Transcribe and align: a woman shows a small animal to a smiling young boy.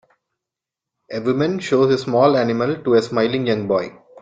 a 1.11 1.21
woman 1.21 1.59
shows 1.59 1.93
a 1.93 1.97
small 1.99 2.35
animal 2.35 2.75
to 2.83 2.95
a 2.95 3.01
smiling 3.03 3.45
young 3.45 3.67
boy. 3.67 3.95